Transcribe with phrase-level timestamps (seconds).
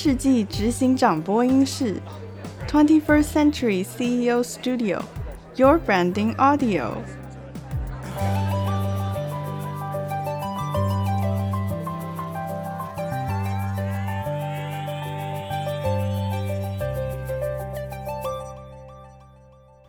[0.00, 2.00] 世纪执行长播音室
[2.68, 6.92] ，Twenty First Century CEO Studio，Your Branding Audio。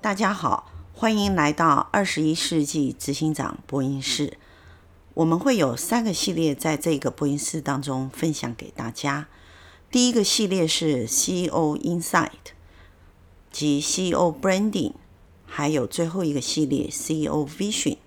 [0.01, 4.39] 大家好，欢迎来到二十一世纪执行长播音室。
[5.13, 9.27] 我们会有三个系列在这个播音室当中分享给大家。
[9.91, 12.53] 第一个系列是 CEO Insight
[13.51, 14.93] 及 CEO Branding，
[15.47, 17.97] 还有最后一个系列 CEO Vision。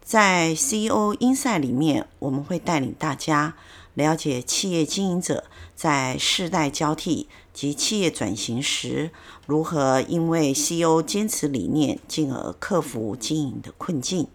[0.00, 3.56] 在 CEO Insight 里面，我们会带领大家
[3.94, 9.10] 了解企业经营者在世代交替及企业转型时，
[9.46, 14.28] 如何因为 CEO 坚持理念，进而克服经营的困境。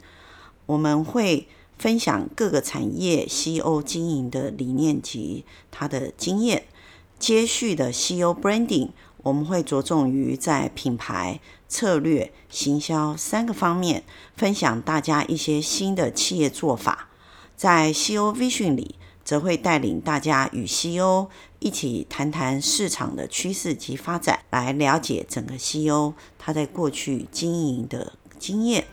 [0.65, 6.65] 我们会分享各个产业 CEO 经营的理念及他的经验。
[7.21, 8.89] 接续的 CEO Branding，
[9.21, 14.03] 我们会着重于在品牌、策略、行销三个方面
[14.35, 17.09] 分享大家一些新的企业做法。
[17.55, 21.27] 在 CEO Vision 里，则会带领大家与 CEO
[21.59, 28.83] 一起谈谈市场的趋势及发展，来了解整个 CEO 他在过去经营的经验。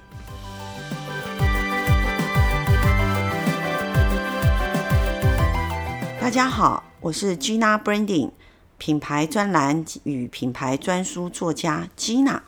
[6.21, 8.33] 大家好，我是 Gina Branding
[8.77, 12.41] 品牌专栏与品牌专书作家 Gina。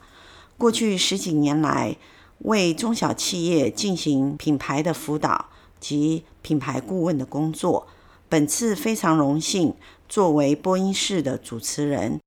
[0.59, 1.97] 过去十几年来，
[2.39, 5.47] 为中小企业进行品牌的辅导
[5.79, 7.87] 及品牌顾问的工作。
[8.29, 9.77] 本次非常荣幸
[10.09, 12.19] 作为播音室的主持人。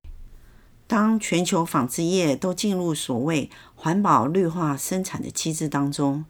[0.87, 6.23] 当全球纺织业都进入所谓环保绿化生产的机制当中，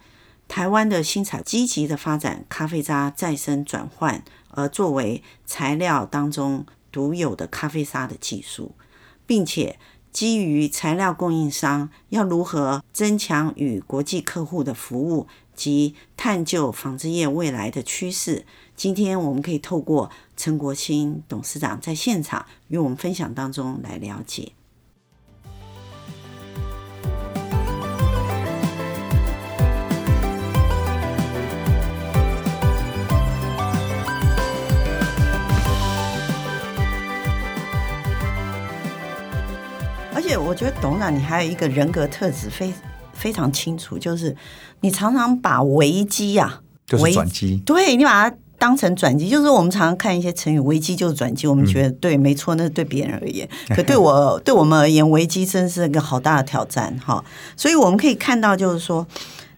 [0.48, 4.24] 台湾的新材积极的发展咖啡渣再生转换。
[4.54, 8.76] 而作为材料当中独有的咖啡沙的技术，
[9.26, 9.78] 并且
[10.12, 24.54] 基于材料供应商要如何增强与国际客户的服务及探究纺织业未来的趋势，今天我们可以透过陈国兴董事长在现场与我们分享当中来了解。
[40.38, 42.74] 我觉得董事长，你还有一个人格特质非
[43.14, 44.36] 非常清楚，就是
[44.82, 57.24] 你常常把危机呀、啊，就是转机，对你把它当成转机，就是我们常常看一些成语，危机就是转机，我们觉得对，没错，那是对别人而言， 可对我对我们而言，危机真是一个好大的挑战哈。
[57.56, 59.06] 所以我们可以看到，就是说，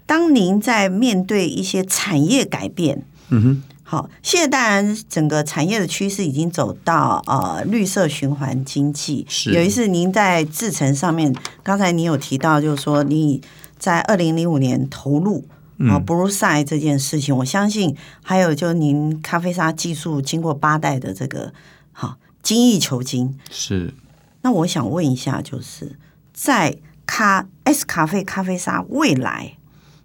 [0.05, 3.63] 当您在面对一些产业改变，嗯哼。
[3.95, 9.25] 好，现在当然整个产业的趋势已经走到呃绿色循环经济。
[9.29, 11.33] 是，有一次您在制程上面，
[11.63, 13.41] 刚才您有提到，就是说你
[13.77, 15.47] 在二零零五年投入
[15.87, 21.53] 啊 Blueside 这件事情，我相信还有就您咖啡沙技术经过八代的这个
[21.93, 23.39] 好精益求精。
[23.49, 23.93] 是，
[24.41, 25.97] 那我想问一下，就是
[26.33, 26.75] 在
[27.05, 29.53] 咖 S 咖啡咖啡沙未来，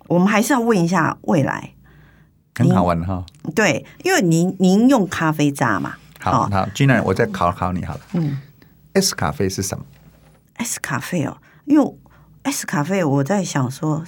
[0.06, 1.72] 我们还是要问一下未来。
[2.60, 8.38] 很好玩哈，对，因为您您用咖啡渣嘛，好，好，既然我再考考你好了，嗯
[8.92, 9.84] ，S 咖啡是什么
[10.54, 11.94] ？S 咖啡哦，因为
[12.42, 14.04] S 咖啡我在想说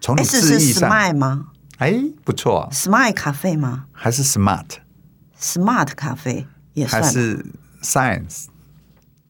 [0.00, 1.48] 从，S 是 Smile 吗？
[1.78, 1.94] 哎，
[2.24, 3.86] 不错，Smile 咖啡吗？
[3.92, 7.44] 还是 Smart？Smart 咖啡也算，还是
[7.82, 8.46] Science？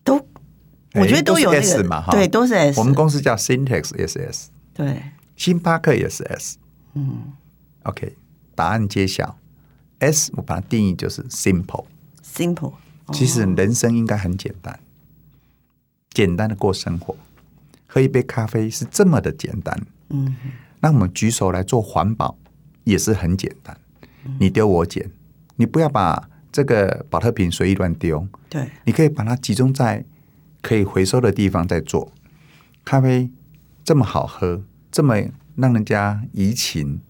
[0.05, 0.25] 都，
[0.95, 2.79] 我觉得都有那个 S 嘛，对，都是 S。
[2.79, 5.03] 我们公司叫 Syntex SS，对，
[5.35, 6.59] 星巴克也是 S，
[6.95, 7.33] 嗯
[7.83, 8.17] ，OK。
[8.57, 9.39] 答案揭晓
[10.01, 12.73] ，S 我把它定义就是 simple，simple。
[13.13, 14.81] 其实人生应该很简单，
[16.11, 17.15] 简单的过生活，
[17.87, 19.81] 喝一杯咖啡是这么的简单。
[20.09, 20.35] 嗯，
[20.81, 22.37] 那我们举手来做环保
[22.83, 23.79] 也是很简单，
[24.41, 25.09] 你丢我捡，
[25.55, 28.27] 你不要把这个保特瓶随意乱丢。
[28.49, 30.05] 对，你可以把它集中在
[30.61, 32.11] 可以回收的地方再做。
[32.85, 33.31] 咖啡
[33.85, 35.15] 这么好喝，这么
[35.55, 37.01] 让人家怡情。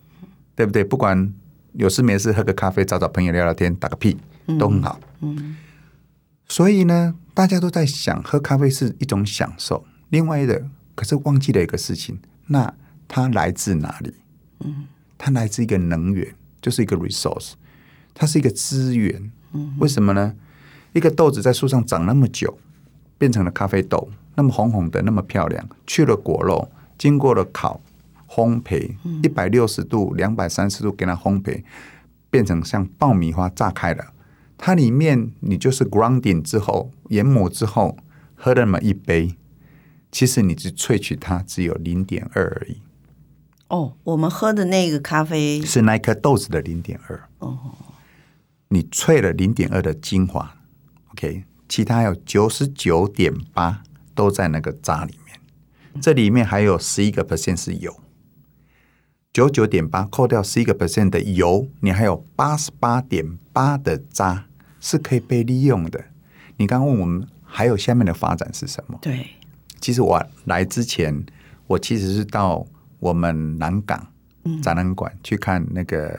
[0.57, 0.83] 对不对？
[0.83, 1.33] 不管
[1.75, 4.17] 有事没事，喝个咖啡，找找朋友聊聊天，打个屁，
[4.59, 4.99] 都很好。
[5.21, 5.57] 嗯嗯、
[6.49, 9.85] 所以呢，大家都在想，喝咖啡是一种享受。
[10.09, 12.75] 另外的，可是忘记了一个事情，那
[13.07, 14.15] 它来自哪里？
[14.65, 14.87] 嗯，
[15.19, 17.53] 它来自一个能源，就是一个 resource，
[18.15, 19.31] 它是一个资源。
[19.53, 20.35] 嗯，为什么呢？
[20.95, 22.59] 一个豆子在树上长那么久，
[23.19, 27.81] 变成了咖啡豆，那么红红的，那么漂亮，去了果肉，经过了烤。
[28.29, 31.63] 烘焙一百六十度、两百三十度给它烘焙，
[32.31, 34.13] 变成像爆米花炸开了，
[34.59, 37.97] 它里面你就是 grounding 之后研磨之后
[38.35, 39.37] 喝了那么一杯，
[40.11, 42.83] 其实你只萃取它只有零点二而已。
[43.69, 47.29] 哦，我们喝的那个咖啡是那颗豆子的零点二。
[47.39, 47.59] 哦，
[48.69, 50.57] 你萃了零点二的精华
[51.13, 53.83] ，OK，其他有九十九点八
[54.15, 55.41] 都在那个渣里面，
[56.01, 57.95] 这里面还有十一个 percent 是油。
[59.37, 64.47] 九九点八扣掉十一个 percent 的油，你还有八十八点八的渣
[64.81, 66.03] 是可以被利用的。
[66.57, 68.99] 你刚刚问我们还有下面的发展是什么？
[69.03, 69.27] 对，
[69.79, 71.23] 其实我来之前，
[71.67, 72.67] 我其实是到
[72.99, 74.07] 我们南港
[74.63, 76.19] 展览馆去看那个、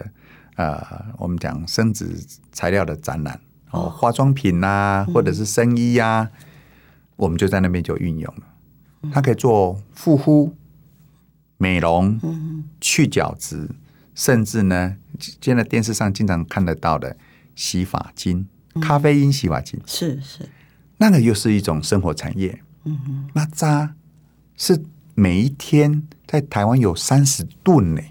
[0.57, 2.05] 嗯、呃，我们讲生殖
[2.51, 3.39] 材料的展览
[3.71, 6.45] 哦，化妆品啊，或者是生衣啊，嗯、
[7.15, 9.11] 我们就在那边就运用了。
[9.11, 10.53] 它可以做护肤。
[11.57, 12.19] 美容、
[12.79, 13.69] 去角质，
[14.13, 14.95] 甚至呢，
[15.41, 17.17] 现在电视上经常看得到的
[17.55, 18.47] 洗发精、
[18.81, 20.47] 咖啡因洗发精，是是，
[20.97, 22.61] 那个又是一种生活产业。
[22.83, 23.95] 嗯哼，那渣
[24.55, 24.83] 是
[25.15, 28.01] 每一天在台湾有三十吨呢，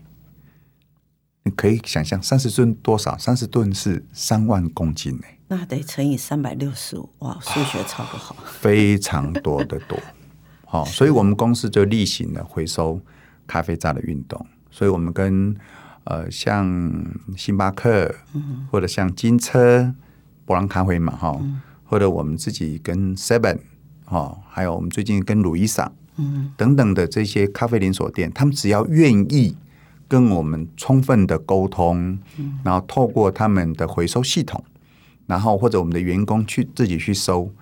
[1.45, 3.17] 你可以想象三十吨多少？
[3.17, 7.09] 三十吨是三万公斤呢，那得乘以三百六十五。
[7.21, 9.99] 哇，数学超不好，非常多的多。
[10.67, 13.01] 好，所以我们公司就例行的回收。
[13.47, 15.57] 咖啡渣的运动，所以我们跟
[16.05, 17.05] 呃像
[17.37, 18.15] 星巴克，
[18.71, 19.95] 或者像金车、
[20.45, 21.41] 伯朗咖啡嘛哈，
[21.85, 23.59] 或者我们自己跟 Seven
[24.05, 25.91] 哈，还有我们最近跟路易莎，
[26.57, 29.57] 等等的这些咖啡连锁店，他们只要愿意
[30.09, 32.19] 跟我们充分的沟通，
[32.63, 34.63] 然后透过他们的回收系统，
[35.27, 37.53] 然后或者我们的员工去自己去收，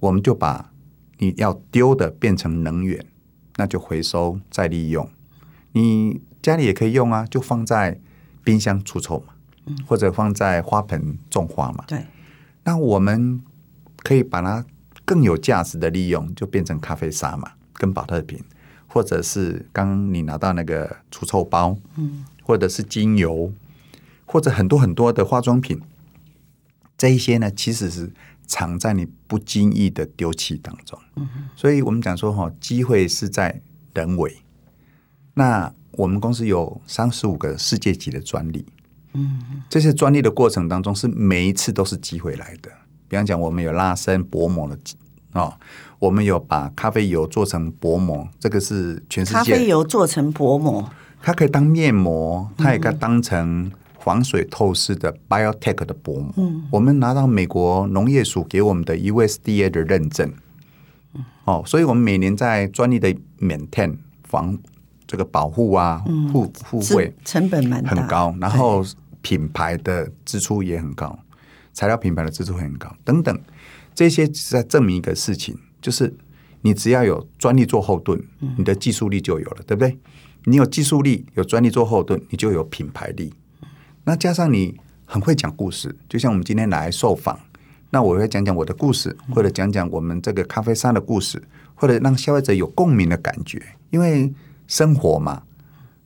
[0.00, 0.70] 我们就把
[1.18, 3.02] 你要丢的变成能源，
[3.56, 5.08] 那就回收再利用。
[5.78, 8.00] 你家里也可以用啊，就放在
[8.42, 9.34] 冰箱除臭嘛，
[9.66, 11.84] 嗯、或者放在花盆种花嘛。
[11.86, 12.06] 对，
[12.64, 13.42] 那我们
[13.98, 14.64] 可以把它
[15.04, 18.42] 更有价值的利用，就变成咖啡沙嘛，跟保特瓶，
[18.86, 23.52] 或者是刚刚你拿到那个除臭包，嗯，或者是精油，
[24.24, 25.82] 或者很多很多的化妆品，
[26.96, 28.10] 这一些呢，其实是
[28.46, 30.98] 藏在你不经意的丢弃当中。
[31.16, 33.60] 嗯哼，所以我们讲说哈，机会是在
[33.92, 34.38] 人为。
[35.38, 38.64] 那我们公司有三十五个世界级的专利，
[39.12, 39.38] 嗯，
[39.68, 42.70] 这些专利的过程当中是每一次都是机会来的。
[43.06, 44.78] 比方讲，我们有拉伸薄膜的
[45.32, 45.52] 哦，
[45.98, 49.36] 我们有把咖啡油做成薄膜，这个是全世界。
[49.36, 50.90] 咖啡油做成薄膜，
[51.20, 56.32] 它可以当面膜，它也可以当成防水透湿的 biotech 的薄膜。
[56.38, 60.32] 嗯，我们拿到美国农业署给我们的 USDA 的认证，
[61.44, 64.58] 哦，所以我们每年在专利的 maintain 防。
[65.06, 68.84] 这个保护啊，护护卫成本蛮很高，然后
[69.22, 71.18] 品牌的支出也很高，
[71.72, 73.40] 材料品牌的支出很高，等等，
[73.94, 76.12] 这些是在证明一个事情，就是
[76.62, 78.20] 你只要有专利做后盾，
[78.56, 79.96] 你的技术力就有了，对不对？
[80.44, 83.32] 你有技术力，有专利做后盾，你就有品牌力。
[84.04, 87.38] 那加上你很会讲故事，就像我们今天来受访，
[87.90, 91.42] 那我会讲讲我的故事，或者讲讲我们这个咖啡商的故事，
[91.74, 94.32] 或者让消费者有共鸣的感觉，因为。
[94.66, 95.42] 生活嘛，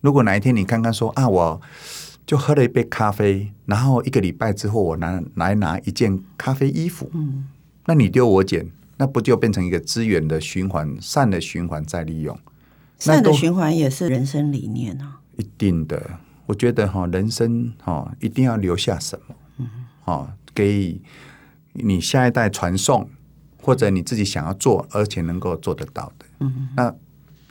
[0.00, 1.60] 如果哪一天你看看说啊，我
[2.26, 7.48] 就喝了一杯咖啡，然后一个礼拜之后我拿来拿一件咖啡衣服，嗯，
[7.86, 12.38] 那你丢我捡，那不就变成一个资源的循环、善的循环再利用？
[12.98, 16.18] 善的循环也是人生理念啊，一定的。
[16.46, 19.68] 我觉得哈，人生哈一定要留下什么，嗯，
[20.04, 21.00] 哦，给
[21.72, 23.08] 你下一代传送，
[23.60, 26.94] 或者你自己想要做而且能够做得到的，嗯，那。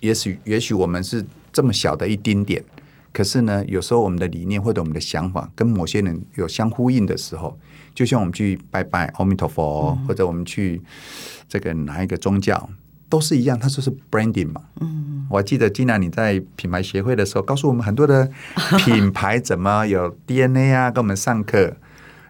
[0.01, 2.63] 也许，也许我们是这么小的一丁点，
[3.11, 7.57] 可是呢，有时候我们的理念或者我们的想法跟某些人有相呼应的时候，
[7.93, 10.81] 就像我们去拜拜阿弥陀佛，或者我们去
[11.47, 12.69] 这个哪一个宗教，
[13.09, 14.61] 都是一样，它就是 branding 嘛。
[14.79, 18.29] 嗯，我还记得金娜你在品牌协会的时候，告诉我们很多的
[18.77, 21.75] 品牌怎么 有 DNA 啊，跟我们上课。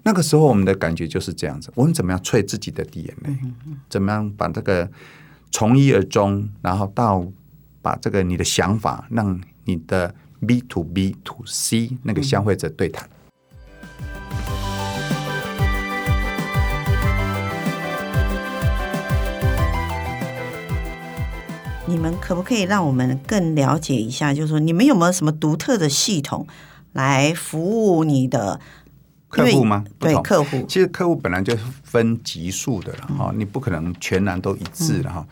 [0.04, 3.38] 那个时候我们的感觉就是这样子，我们怎么样萃自己的 DNA，
[3.90, 4.90] 怎么样把这个
[5.52, 7.30] 从一而终，然后到。
[7.90, 10.14] 把这个你的想法，让你的
[10.46, 13.10] B to B to C 那个消费者对谈。
[21.88, 24.32] 你们可不可以让我们更了解一下？
[24.32, 26.46] 就是说，你们有没有什么独特的系统
[26.94, 28.60] 来服务你的
[29.30, 29.84] 客户吗？
[29.98, 30.64] 对，客户。
[30.68, 35.26] 其实客户本来就分级数的了哈，你不可能全然都一致的哈。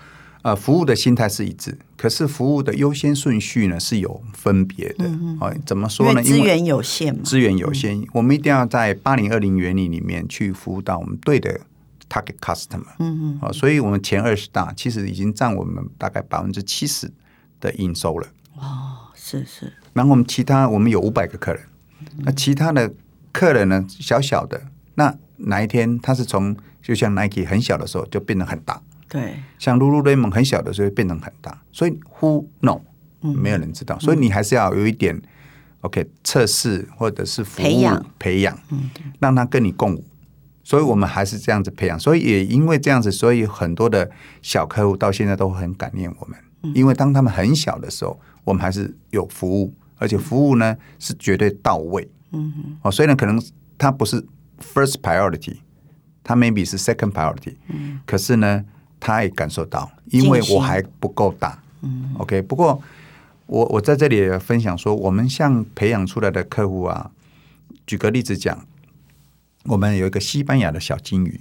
[0.47, 5.03] 呃，服务的心态是一致，可是服务的优先顺序呢是有分别的。
[5.05, 6.23] 嗯嗯，怎么说呢？
[6.23, 11.59] 因为资源有限嘛，资源有限，嗯、我们一定要在八零二零原理里面去服务到我们对的
[12.09, 12.95] target customer。
[12.99, 17.11] 嗯嗯，所以我们前二十大其实已经占我们大概百分之七十
[17.59, 18.27] 的营收了。
[18.55, 19.73] 哦，是是。
[19.91, 21.61] 然后我们其他我们有五百个客人，
[22.19, 22.93] 那其他的
[23.33, 24.61] 客人呢，小小的，
[24.95, 28.81] 那哪一天他是从就像 Nike 很小的时候就变得很大。
[29.09, 32.81] 对，像 Lululemon 很小的时候变成很大，所以 Who know？
[33.19, 35.23] 没有人知道，嗯、所以你还是要有一点、嗯、
[35.81, 38.57] OK 测试或者是服务培养，培养，
[39.19, 40.05] 让他跟你共舞。
[40.63, 44.09] 所以我们还是这样子培养，所以也因为这样子，所以很多的
[44.43, 52.07] 小客户到现在都很感念我们，嗯、因为当他们很小的时候，我们还是有服务，而且服务呢是绝对到位。
[52.31, 53.41] 嗯哼，哦，虽然可能
[53.79, 54.23] 他不是
[54.61, 55.57] first priority，
[56.23, 58.63] 他 maybe 是 second priority，嗯，可是呢。
[59.07, 61.57] 他也感受到，因为我还不够大。
[61.81, 62.41] 嗯，OK。
[62.41, 62.81] 不过
[63.45, 67.09] 我我在这里也分享说，我们像培养出来的客户啊，
[67.85, 68.65] 举个例子讲，
[69.63, 71.39] 我们有一个西班牙的小金鱼，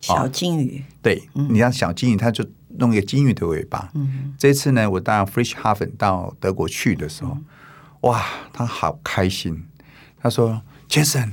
[0.00, 2.44] 小金鱼，哦、对，嗯、你看小金鱼，它就
[2.76, 3.90] 弄一个金鱼的尾巴。
[3.94, 7.44] 嗯，这次呢，我到 Frischhafen 到德国去的时候，嗯、
[8.02, 8.22] 哇，
[8.52, 9.64] 他好开心。
[10.20, 11.32] 他说：“Jason，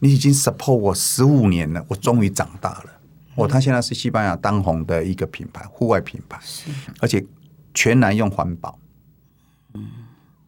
[0.00, 2.90] 你已经 support 我十五年了，我终于长大了。”
[3.36, 7.24] 哦，他现在是西班牙当红的一个品牌，户外品牌，是而且
[7.74, 8.78] 全然用环保。
[9.74, 9.86] 嗯，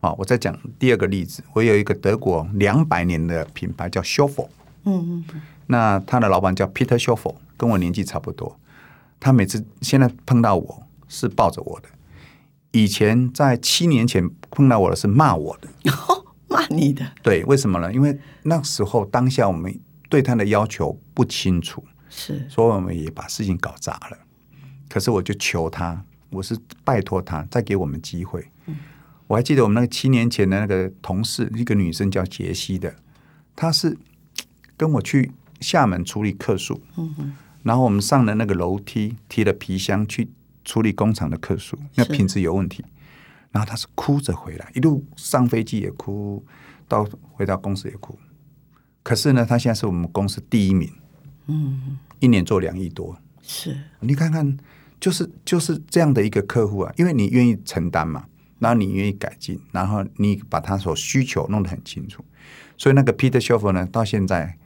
[0.00, 4.48] 好，我再讲第二个例子，我有一个德国两百年的品牌叫 Schoeffer，
[4.84, 8.58] 嗯嗯，那他的老板叫 Peter Schoeffer，跟我年纪差不多。
[9.20, 11.88] 他每次现在碰到我是抱着我的，
[12.70, 17.04] 以前在七年前碰到我的是骂我的，哦 骂你的。
[17.22, 17.92] 对，为什么呢？
[17.92, 19.78] 因为那时候当下我们
[20.08, 21.84] 对他的要求不清楚。
[22.08, 24.18] 是，所以我们也把事情搞砸了。
[24.88, 28.50] 可是我就求他，我是拜托他再给我们机会。
[29.26, 32.96] 我还记得我们那个七年前的那个同事，一个女生叫杰西的，
[33.54, 33.98] 她是
[34.74, 36.80] 跟我去厦门处理客诉。
[36.96, 40.30] 嗯、然后我们上了那个楼梯，提了皮箱去
[40.64, 42.82] 处理工厂的客诉，那品质有问题。
[43.52, 46.42] 然后她是哭着回来，一路上飞机也哭，
[46.88, 48.18] 到回到公司也哭。
[49.02, 50.90] 可是呢，她现在是我们公司第一名。
[51.48, 53.76] 嗯，一年做两亿多，是。
[54.00, 54.56] 你看看，
[55.00, 58.26] 就是就是这样的一个客户啊，因为你愿意承担嘛，
[58.58, 62.24] 然后你愿意改进，然后你把他所需求弄得很清楚，
[62.76, 64.56] 所以那个 Peter Schoeffer 呢，到现在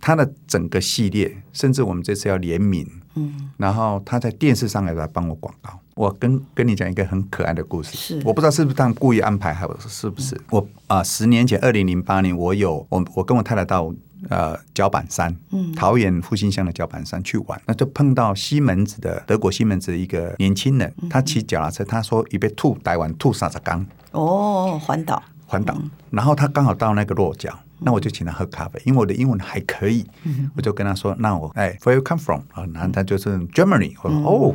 [0.00, 5.78] 他的整个系列，甚至我们这次要联名，嗯，然后他在电视上也来帮我广告。
[5.94, 8.22] 我跟跟你讲一个很可爱的故事，是。
[8.24, 11.04] 我不知道是不是他们故意安排，还是是不是、嗯、我啊、呃？
[11.04, 13.94] 十年前，二零零八年，我有我我跟我太太到。
[14.30, 25.74] 呃，角板山，嗯，桃园复兴乡的角板山去玩，那就碰到西门子的德国西门子的一个年轻人，他骑脚踏车，他说一被吐台湾吐沙子缸，哦，环岛，环岛，
[26.10, 30.06] 然后他刚好到那个落脚，那我就请他喝咖啡，因为我的英文还可以，
[30.54, 32.42] 我就跟他说，那我哎，Where you come from？
[32.52, 34.54] 啊，然后他就是 Germany，我说哦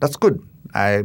[0.00, 1.04] ，That's good，I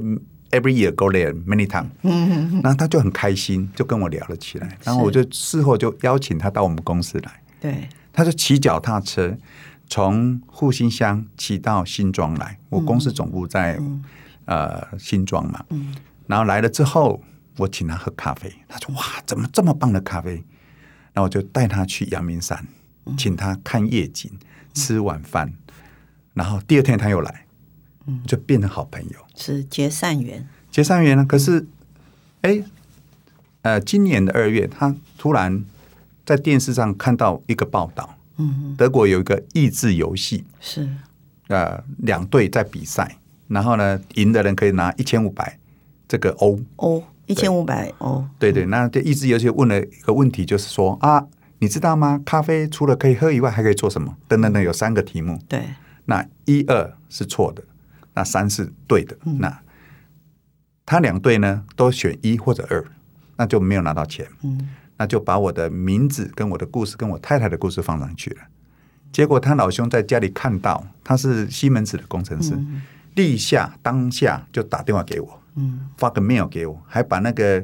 [0.49, 7.31] every year go there many times，嗯，然后他就很开心，就跟我聊了起来，然后我就事后就邀请他到我们公司来。
[7.59, 9.37] 对，他就骑脚踏车
[9.87, 12.57] 从复兴乡骑到新庄来。
[12.69, 14.03] 我公司总部在、嗯、
[14.45, 17.21] 呃新庄嘛，嗯、然后来了之后，
[17.57, 18.51] 我请他喝咖啡。
[18.67, 20.43] 他说：“哇，怎么这么棒的咖啡？”
[21.13, 22.65] 然后我就带他去阳明山，
[23.17, 24.39] 请他看夜景，嗯、
[24.73, 25.53] 吃晚饭。
[26.33, 27.45] 然后第二天他又来，
[28.25, 30.47] 就变成好朋友，是结善缘。
[30.71, 31.25] 结善缘呢？
[31.25, 31.65] 可是，
[32.41, 32.63] 哎，
[33.63, 35.65] 呃，今年的二月，他突然。
[36.27, 40.85] 在电视上看到一个报道，嗯，德国有一个益智游戏，是
[41.47, 45.57] 呃两队在比赛，然后呢赢的人可以拿一千五百
[46.05, 51.23] 这个欧欧一千五百哦，对对，那这益智游戏问了一个问题，就是说啊，
[51.59, 52.19] 你知道吗？
[52.25, 54.17] 咖啡除了可以喝以外，还可以做什么？
[54.27, 55.61] 等等等，有三个题目，对，
[56.05, 57.63] 那一二是错的，
[58.15, 59.59] 那三是对的，嗯、那
[60.85, 62.83] 他两队呢都选一或者二，
[63.35, 64.69] 那就没有拿到钱，嗯。
[64.99, 68.37] 那就把我的名字跟我的故事跟我太太的故事放上去了。
[69.11, 72.81] 结果他老兄在家里看到，他是西门子的工程师，嗯、
[73.13, 77.61] 立下当下就打电话给我，嗯、发个 mail 给我，还把那个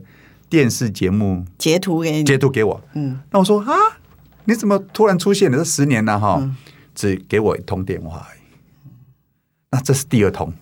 [0.50, 2.82] 电视节目截图给你，截图给我。
[2.94, 3.74] 嗯，那我说啊，
[4.44, 5.58] 你怎么突然出现了？
[5.58, 6.58] 这十年了哈，嗯、
[6.94, 8.40] 只给我一通电话而已。
[9.72, 10.54] 那这是第二通，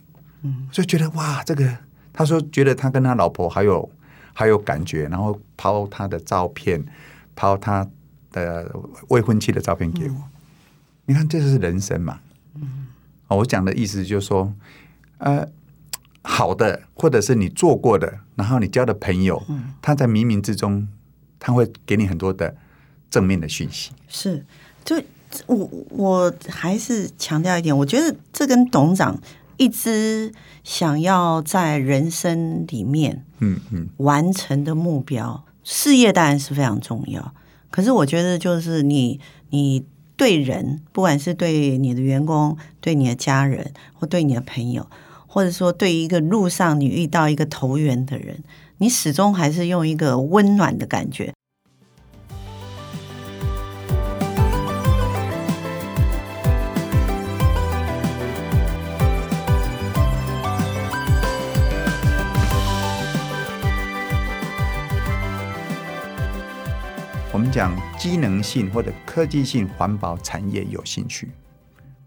[0.43, 1.77] 嗯，就觉得哇，这个
[2.13, 3.89] 他说觉得他跟他老婆还有。
[4.33, 6.81] 还有感觉，然后抛他的照片，
[7.35, 7.85] 抛他
[8.31, 8.73] 的
[9.09, 10.15] 未婚妻的照片给我。
[10.15, 10.23] 嗯、
[11.07, 12.17] 你看，这就是人生嘛。
[12.55, 12.87] 嗯，
[13.27, 14.51] 我讲的意思就是说，
[15.17, 15.45] 呃
[16.23, 20.87] 好的，或者是你做过的，然后你交的朋友，嗯，他在冥冥之中，
[21.39, 22.55] 他会给你很多的
[23.09, 23.91] 正面的讯息。
[24.07, 24.45] 是，
[24.83, 25.01] 就
[25.47, 29.19] 我我还是强调一点，我觉得这跟董事长
[29.57, 37.33] 一直想要在人生里面，嗯嗯，完成的目标，事业当然是非常重要。
[37.69, 39.85] 可是我觉得，就是你你
[40.17, 44.85] 对人，不管是对你的员工、对你的家人，或对你的朋友，
[45.33, 48.43] 或者说对一个路上你遇到一个投缘的人，
[48.79, 51.33] 你始终还是用一个温暖的感觉。
[67.31, 71.31] 我们讲机能性或者科技性环保产业有兴趣，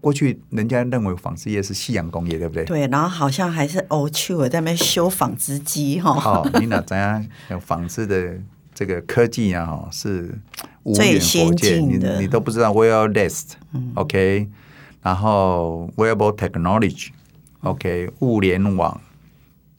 [0.05, 2.63] 过去人家认为纺织业是夕阳工业，对不对？
[2.65, 6.13] 对，然后好像还是欧趣在那边修纺织机哈。
[6.13, 7.25] 好，你哪怎样？
[7.59, 8.39] 纺织的
[8.71, 10.37] 这个科技啊，哈，是
[10.83, 12.71] 无远弗届，你你都不知道。
[12.71, 14.53] Wireless，OK，、嗯、
[15.01, 19.01] 然后 Wearable Technology，OK，、okay, 物联网，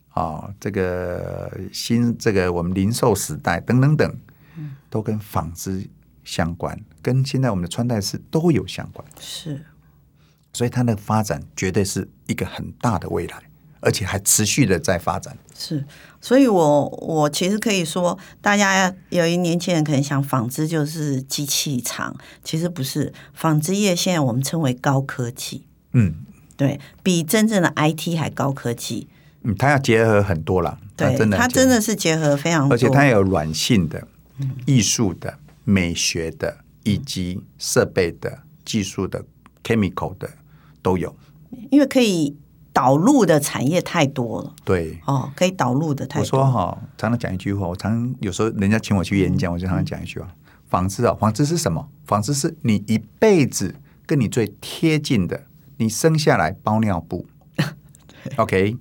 [0.09, 4.13] 啊，这个新这个我们零售时代等等等。
[4.89, 5.85] 都跟纺织
[6.23, 9.05] 相关，跟现在我们的穿戴式都有相关。
[9.19, 9.61] 是，
[10.57, 13.37] 所以它的发展绝对是一个很大的未来，
[13.79, 15.37] 而且还持续的在发展。
[15.55, 15.85] 是，
[16.19, 25.67] 所以我我其实可以说，大家有一年轻人可能想纺织就是机器厂，其实不是，纺织业现在我们称为高科技。
[25.93, 26.15] 嗯，
[26.55, 29.07] 对，比真正的 IT 还高科技。
[29.43, 34.07] 嗯，它要结合很多了，对，它真的，它真的是结合非常多，而且它有软性的。
[34.67, 39.25] 艺术的、美学的，以及设备的、技术的、
[39.63, 40.29] chemical 的
[40.81, 41.15] 都有。
[41.71, 42.35] 因为可以
[42.73, 44.53] 导入的产业太多了。
[44.63, 46.21] 对，哦，可以导入的太多。
[46.21, 50.27] 我说哈，常常讲一句话，我常有时候人家请我去演讲，我就常常讲一句话：
[50.67, 51.89] 纺织啊，纺织是什么？
[52.05, 55.45] 纺织是你一辈子跟你最贴近的。
[55.79, 57.27] 你生下来包尿布，
[58.37, 58.77] OK？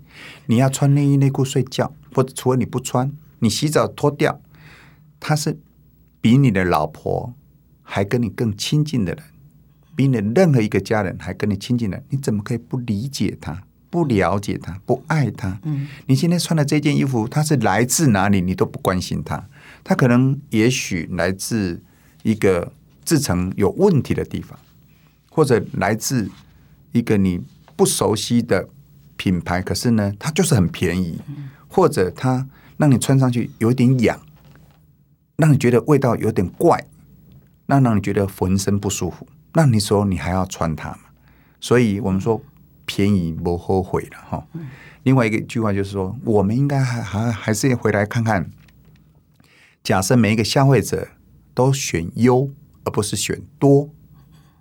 [0.47, 4.41] 你要穿内衣内裤睡觉，或者除了你不穿，你洗澡脱掉。
[5.21, 5.59] 他是
[6.21, 7.35] 比你的老婆
[7.83, 9.23] 还跟你更亲近的人，
[9.97, 15.59] 比你任何一个家人还跟你亲近的，你怎么可以不理解他、不了解他、不爱他？
[15.65, 18.41] 嗯，你今天穿的这件衣服，它是来自哪里？
[18.43, 19.49] 你都不关心它。
[19.83, 21.83] 它可能也许来自
[22.23, 22.73] 一个
[23.05, 24.59] 制成有问题的地方，
[25.31, 26.31] 或者来自
[26.93, 27.41] 一个你
[27.75, 28.69] 不熟悉的
[29.17, 31.19] 品牌，可是呢，它就是很便宜，
[31.67, 34.21] 或者它让你穿上去有点痒。
[35.37, 36.87] 让你觉得味道有点怪，
[37.67, 40.99] 那让你觉得浑身不舒服，那你说你还要穿它吗？
[41.59, 42.43] 所以我们说
[42.85, 44.47] 便宜不后悔了哈。
[45.03, 48.51] 另外一个句话就是说，我们应该还还还是回来看看，
[49.83, 51.09] 假设每一个消费者
[51.55, 52.51] 都选优
[52.85, 53.89] 而不是选多，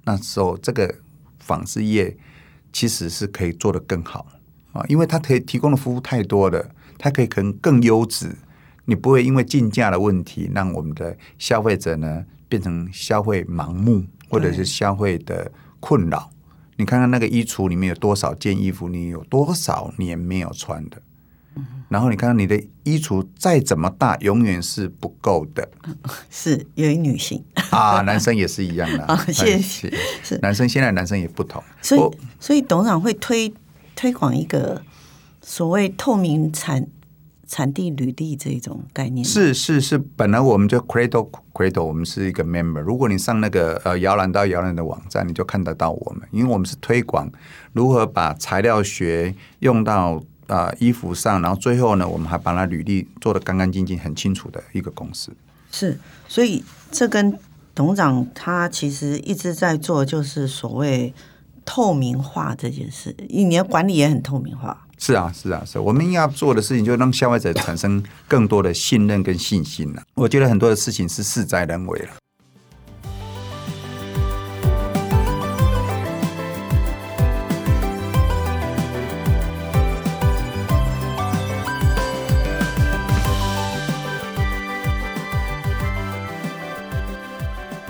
[0.05, 0.99] 那时候这个
[1.39, 2.15] 纺织业
[2.71, 4.27] 其实是可以做得更好
[4.71, 8.37] 啊，因为它可以提供的服务太多了，它可以可能更优质。
[8.85, 14.05] 你不会因为进价的问题，让我们的消费者呢变成消费盲目，
[14.35, 16.29] 或者是消费的困扰。
[16.77, 21.01] 你看看那个衣橱里面有多少件衣服，你有多少年没有穿的？
[21.87, 25.69] 然后你看看你的衣橱再怎么大，永远是不够的。
[26.29, 29.05] 是有一女性啊，男生也是一样的。
[29.05, 29.93] 啊， 谢谢。
[30.21, 31.63] 是男生，现在男生也不同。
[31.81, 33.53] 所以，所以董事长会推
[33.95, 34.81] 推广一个
[35.41, 36.85] 所谓透明产。
[37.47, 42.79] 产地履历这种概念是是是，本来我们就 Cradle Cradle，我们是一个 member。
[42.79, 47.31] 如果你上那个呃摇篮到摇篮的网站，你就看得到我们，因为我们是推广
[47.73, 55.31] 如何把材料学用到啊、呃、衣服上，然后最后呢，我们还把它履历做的干干净净、很清楚的一个公司。
[55.71, 57.37] 是，所以这跟
[57.73, 61.13] 董事长他其实一直在做，就是所谓
[61.65, 64.84] 透明化这件事，你的管理也很透明化。
[64.97, 65.77] 是啊，是啊，是。
[65.77, 70.01] 我们要做的事情，就让消费者产生更多的信任跟信心了。
[70.15, 72.09] 我觉得很多的事情是事在人为了。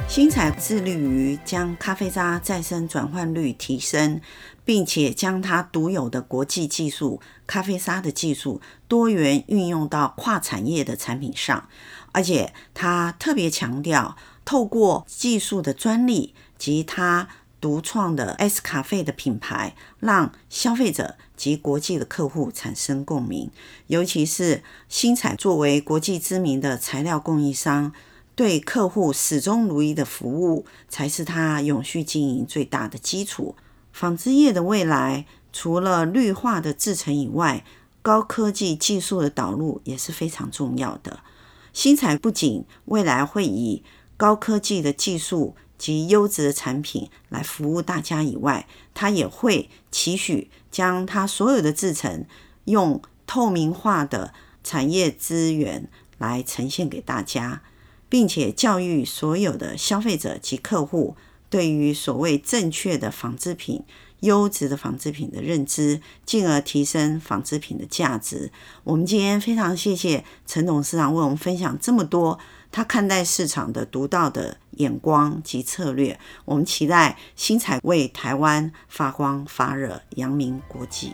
[0.07, 4.21] 新采致力于将咖啡渣再生转换率提升，
[4.65, 11.69] 并且将它独有的国际技术咖啡沙的技术多元运用到跨产业的产品上，
[12.11, 17.29] 而且他特别强调，透过技术的专利及他
[17.61, 23.49] 独创的 S 咖啡的品牌，让消费者及国际的客户产生共鸣。
[23.87, 27.91] 尤其是新彩作为国际知名的材料供应商，
[28.35, 33.55] 对客户始终如一的服务，才是他永续经营最大的基础。
[33.95, 37.63] 纺织业的未来，除了绿化的制成以外，
[38.01, 41.21] 高科技技术的导入也是非常重要的。
[41.71, 43.85] 新材不仅未来会以
[44.17, 52.25] 高科技的技术及优质的产品来服务大家以外，它也会期许将它所有的制成
[52.65, 57.61] 用透明化的产业资源来呈现给大家，
[58.09, 61.15] 并且教育所有的消费者及客户
[61.55, 63.81] 对于所谓正确的纺织品。
[64.21, 68.51] 优质的纺织品的认知，进而提升纺织品的价值。
[68.83, 72.39] 我们今天非常谢谢陈董事长为我们分享这么多
[72.71, 76.19] 他看待市场的独到的眼光及策略。
[76.43, 81.13] 我们期待新彩为台湾发光发热，扬名国际。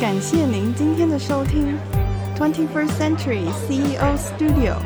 [0.00, 1.78] 感谢您今天的收听
[2.36, 4.76] ，Twenty First Century CEO Studio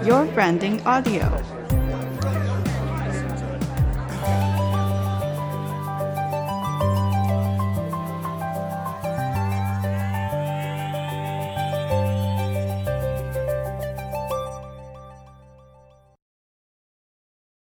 [0.00, 1.59] Studio，Your Branding Audio。